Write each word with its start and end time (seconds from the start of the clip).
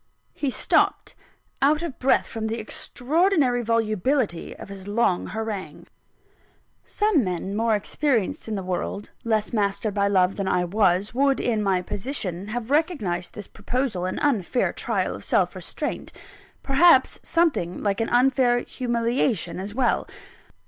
He 0.33 0.49
stopped, 0.49 1.13
out 1.61 1.83
of 1.83 1.99
breath 1.99 2.25
from 2.25 2.47
the 2.47 2.57
extraordinary 2.59 3.61
volubility 3.61 4.55
of 4.57 4.67
his 4.67 4.87
long 4.87 5.27
harangue. 5.27 5.85
Some 6.83 7.23
men 7.23 7.55
more 7.55 7.75
experienced 7.75 8.47
in 8.47 8.55
the 8.55 8.63
world, 8.63 9.11
less 9.23 9.53
mastered 9.53 9.93
by 9.93 10.07
love 10.07 10.37
than 10.37 10.47
I 10.47 10.65
was, 10.65 11.13
would, 11.13 11.39
in 11.39 11.61
my 11.61 11.83
position, 11.83 12.47
have 12.47 12.71
recognised 12.71 13.35
this 13.35 13.45
proposal 13.47 14.05
an 14.05 14.17
unfair 14.21 14.73
trial 14.73 15.13
of 15.13 15.23
self 15.23 15.53
restraint 15.55 16.11
perhaps, 16.63 17.19
something 17.21 17.83
like 17.83 18.01
an 18.01 18.09
unfair 18.09 18.61
humiliation 18.61 19.59
as 19.59 19.75
well. 19.75 20.07